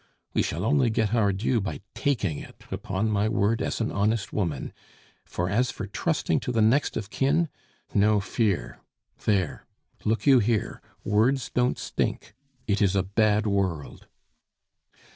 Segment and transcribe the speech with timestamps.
[0.33, 4.33] We shall only get our due by taking it, upon my word, as an honest
[4.33, 4.73] woman,
[5.25, 7.49] for as for trusting to the next of kin!
[7.93, 8.79] No fear!
[9.25, 9.67] There!
[10.03, 12.33] look you here, words don't stink;
[12.65, 14.07] it is a bad world!"